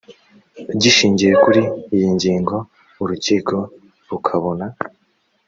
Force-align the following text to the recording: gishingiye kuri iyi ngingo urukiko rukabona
gishingiye 0.81 1.33
kuri 1.43 1.61
iyi 1.95 2.07
ngingo 2.15 2.55
urukiko 3.01 3.55
rukabona 4.09 4.65